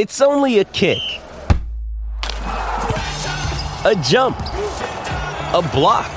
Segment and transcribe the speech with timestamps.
[0.00, 1.02] It's only a kick,
[3.84, 6.08] a jump, a block.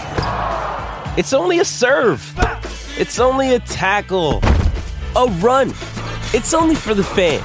[1.17, 2.21] It's only a serve.
[2.99, 4.39] It's only a tackle,
[5.15, 5.69] a run.
[6.31, 7.41] It's only for the fans.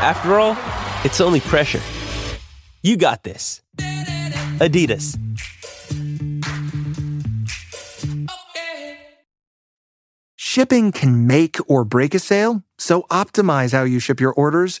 [0.00, 0.56] After all,
[1.04, 1.82] it's only pressure.
[2.82, 3.60] You got this.
[4.64, 5.18] Adidas.
[10.36, 14.80] Shipping can make or break a sale, so optimize how you ship your orders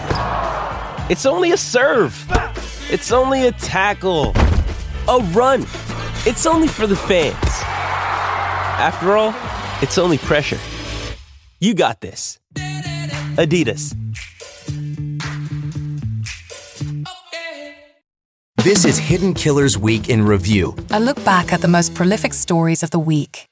[1.11, 2.15] It's only a serve.
[2.89, 4.31] It's only a tackle,
[5.09, 5.63] a run.
[6.25, 7.35] It's only for the fans.
[8.79, 9.35] After all,
[9.81, 10.57] it's only pressure.
[11.59, 12.39] You got this.
[13.35, 13.93] Adidas.
[18.63, 20.77] This is Hidden Killers Week in Review.
[20.91, 23.49] A look back at the most prolific stories of the week.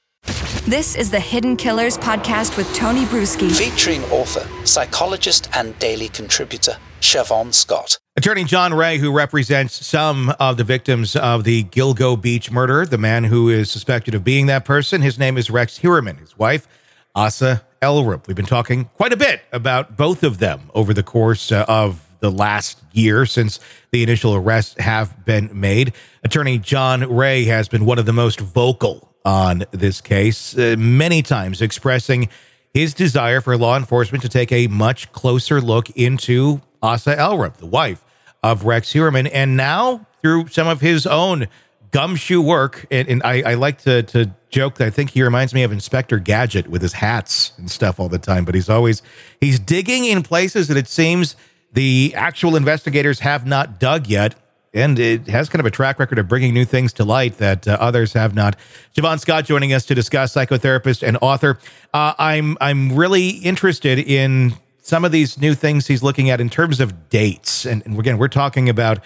[0.66, 3.50] This is the Hidden Killers podcast with Tony Brueski.
[3.50, 7.96] Featuring author, psychologist, and daily contributor, Siobhan Scott.
[8.14, 12.98] Attorney John Ray, who represents some of the victims of the Gilgo Beach murder, the
[12.98, 16.18] man who is suspected of being that person, his name is Rex Heuermann.
[16.18, 16.68] His wife,
[17.14, 18.26] Asa Ellerup.
[18.26, 22.06] We've been talking quite a bit about both of them over the course uh, of
[22.20, 23.60] the last year since
[23.92, 25.94] the initial arrests have been made.
[26.22, 31.22] Attorney John Ray has been one of the most vocal on this case, uh, many
[31.22, 32.28] times expressing
[32.72, 37.66] his desire for law enforcement to take a much closer look into Asa Ellerup, the
[37.66, 38.04] wife
[38.42, 41.48] of Rex Heuermann, and now through some of his own
[41.90, 42.86] gumshoe work.
[42.90, 45.72] And, and I, I, like to, to joke that I think he reminds me of
[45.72, 49.02] Inspector Gadget with his hats and stuff all the time, but he's always
[49.40, 51.36] he's digging in places that it seems
[51.72, 54.34] the actual investigators have not dug yet.
[54.72, 57.66] And it has kind of a track record of bringing new things to light that
[57.66, 58.56] uh, others have not.
[58.94, 61.58] Siobhan Scott joining us to discuss psychotherapist and author.
[61.92, 66.48] Uh, I'm I'm really interested in some of these new things he's looking at in
[66.48, 67.64] terms of dates.
[67.66, 69.00] And, and again, we're talking about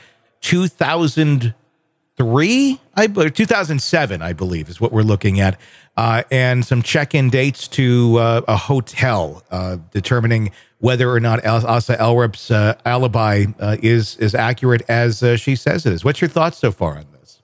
[2.17, 5.59] 2003, I 2007, I believe, is what we're looking at,
[5.97, 11.97] uh, and some check-in dates to uh, a hotel, uh, determining whether or not Asa
[11.97, 16.05] Ellerup's uh, alibi uh, is as accurate as uh, she says it is.
[16.05, 17.43] What's your thoughts so far on this?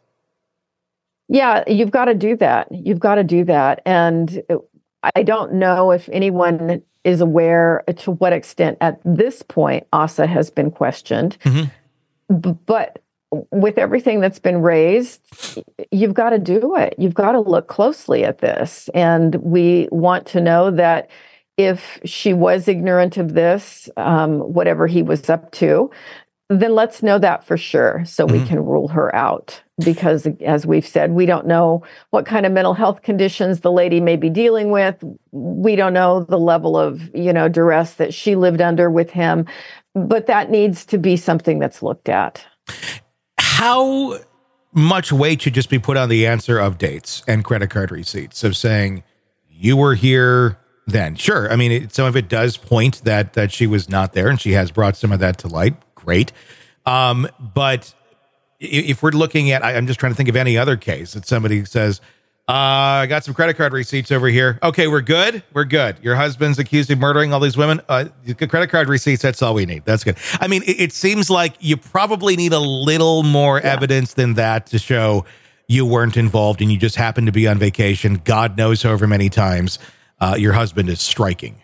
[1.29, 2.69] Yeah, you've got to do that.
[2.71, 3.83] You've got to do that.
[3.85, 4.43] And
[5.03, 10.51] I don't know if anyone is aware to what extent at this point Asa has
[10.51, 11.39] been questioned.
[11.45, 12.39] Mm-hmm.
[12.41, 13.01] B- but
[13.51, 15.21] with everything that's been raised,
[15.91, 16.95] you've got to do it.
[16.99, 18.89] You've got to look closely at this.
[18.95, 21.11] And we want to know that
[21.57, 25.91] if she was ignorant of this, um, whatever he was up to,
[26.49, 28.41] then let's know that for sure so mm-hmm.
[28.41, 29.63] we can rule her out.
[29.79, 34.01] Because as we've said, we don't know what kind of mental health conditions the lady
[34.01, 34.97] may be dealing with.
[35.31, 39.47] We don't know the level of, you know, duress that she lived under with him.
[39.95, 42.45] But that needs to be something that's looked at.
[43.61, 44.19] How
[44.73, 48.43] much weight should just be put on the answer of dates and credit card receipts?
[48.43, 49.03] Of saying
[49.51, 50.57] you were here
[50.87, 51.15] then.
[51.15, 54.31] Sure i mean it, some of it does point that that she was not there
[54.31, 55.75] and she has brought some of that to light.
[55.95, 56.33] Great.
[56.87, 57.95] Um but
[58.61, 61.63] if we're looking at i'm just trying to think of any other case that somebody
[61.67, 62.01] says
[62.51, 64.59] uh, I got some credit card receipts over here.
[64.63, 65.45] Okay, we're good.
[65.53, 65.97] We're good.
[66.03, 67.81] Your husband's accused of murdering all these women.
[67.89, 68.07] Uh,
[68.49, 69.23] credit card receipts.
[69.23, 69.85] That's all we need.
[69.85, 70.17] That's good.
[70.41, 73.73] I mean, it, it seems like you probably need a little more yeah.
[73.73, 75.25] evidence than that to show
[75.69, 78.21] you weren't involved and you just happened to be on vacation.
[78.25, 79.79] God knows however many times
[80.19, 81.63] uh, your husband is striking.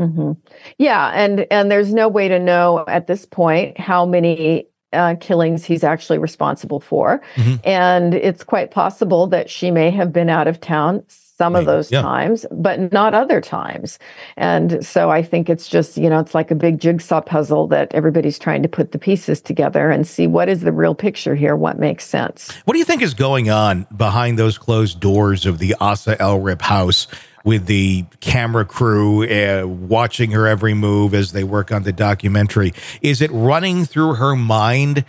[0.00, 0.32] Mm-hmm.
[0.78, 5.64] Yeah, and and there's no way to know at this point how many uh, killings
[5.64, 7.56] he's actually responsible for, mm-hmm.
[7.64, 11.02] and it's quite possible that she may have been out of town
[11.38, 12.00] some of those yeah.
[12.00, 13.98] times, but not other times.
[14.38, 17.92] And so I think it's just, you know, it's like a big jigsaw puzzle that
[17.92, 21.54] everybody's trying to put the pieces together and see what is the real picture here,
[21.54, 22.50] what makes sense.
[22.64, 26.62] What do you think is going on behind those closed doors of the Asa Ellerup
[26.62, 27.06] house?
[27.46, 32.74] With the camera crew uh, watching her every move as they work on the documentary.
[33.00, 35.04] Is it running through her mind?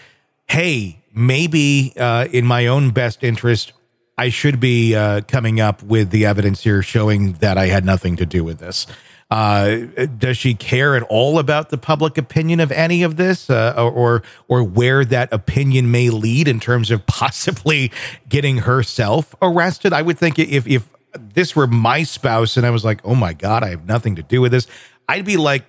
[0.48, 3.74] Hey, maybe uh, in my own best interest,
[4.20, 8.16] I should be uh, coming up with the evidence here showing that I had nothing
[8.18, 8.86] to do with this.
[9.32, 9.88] Uh,
[10.18, 14.24] does she care at all about the public opinion of any of this, uh, or
[14.48, 17.92] or where that opinion may lead in terms of possibly
[18.30, 19.92] getting herself arrested?
[19.92, 23.34] I would think if if this were my spouse and I was like, oh my
[23.34, 24.68] god, I have nothing to do with this,
[25.08, 25.64] I'd be like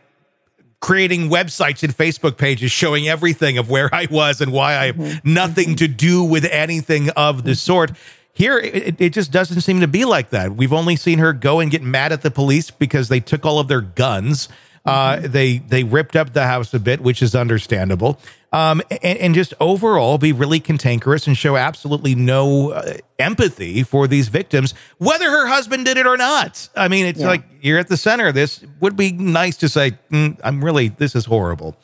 [0.80, 4.96] creating websites and Facebook pages showing everything of where I was and why I have
[4.96, 5.32] mm-hmm.
[5.32, 7.92] nothing to do with anything of the sort.
[8.32, 10.54] Here, it, it, just doesn't seem to be like that.
[10.54, 13.58] We've only seen her go and get mad at the police because they took all
[13.58, 14.48] of their guns.
[14.88, 15.32] Uh, mm-hmm.
[15.32, 18.18] they they ripped up the house a bit, which is understandable
[18.52, 24.06] um, and, and, just overall be really cantankerous and show absolutely no uh, empathy for
[24.06, 26.68] these victims, whether her husband did it or not.
[26.74, 27.26] I mean, it's yeah.
[27.26, 28.64] like you're at the center of this.
[28.80, 31.76] Would be nice to say, mm, I'm really, this is horrible.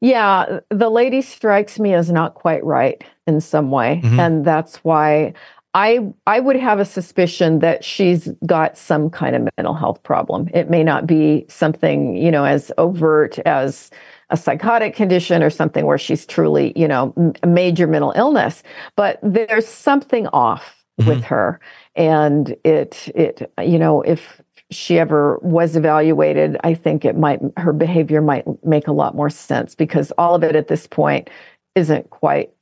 [0.00, 4.00] Yeah, the lady strikes me as not quite right in some way.
[4.04, 4.20] Mm-hmm.
[4.20, 5.34] And that's why
[5.74, 10.48] I I would have a suspicion that she's got some kind of mental health problem.
[10.52, 13.90] It may not be something, you know, as overt as
[14.32, 18.62] a psychotic condition or something where she's truly, you know, a major mental illness,
[18.96, 21.10] but there's something off mm-hmm.
[21.10, 21.60] with her.
[21.94, 24.40] And it, it, you know, if
[24.70, 29.28] she ever was evaluated, I think it might, her behavior might make a lot more
[29.28, 31.28] sense because all of it at this point
[31.74, 32.52] isn't quite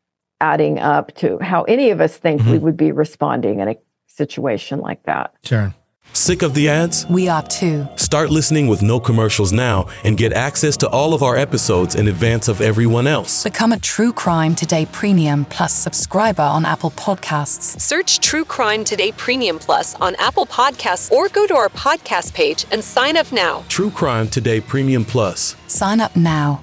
[0.40, 2.52] adding up to how any of us think mm-hmm.
[2.52, 3.76] we would be responding in a
[4.06, 5.34] situation like that.
[5.44, 5.74] Sure.
[6.12, 7.06] Sick of the ads?
[7.06, 7.86] We are too.
[7.96, 12.08] Start listening with no commercials now and get access to all of our episodes in
[12.08, 13.44] advance of everyone else.
[13.44, 17.80] Become a True Crime Today Premium Plus subscriber on Apple Podcasts.
[17.80, 22.66] Search True Crime Today Premium Plus on Apple Podcasts or go to our podcast page
[22.72, 23.64] and sign up now.
[23.68, 25.54] True Crime Today Premium Plus.
[25.68, 26.62] Sign up now.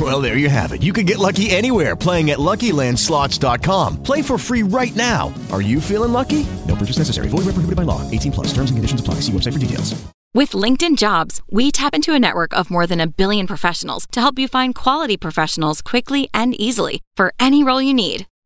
[0.00, 0.82] Well, there you have it.
[0.82, 4.02] You can get lucky anywhere playing at LuckyLandSlots.com.
[4.02, 5.32] Play for free right now.
[5.52, 6.44] Are you feeling lucky?
[6.66, 7.28] No purchase necessary.
[7.28, 8.02] Void where prohibited by law.
[8.10, 8.48] 18 plus.
[8.48, 9.20] Terms and conditions apply.
[9.20, 9.94] See website for details.
[10.34, 14.20] With LinkedIn Jobs, we tap into a network of more than a billion professionals to
[14.20, 18.26] help you find quality professionals quickly and easily for any role you need.